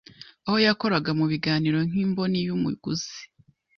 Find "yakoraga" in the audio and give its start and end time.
0.65-1.11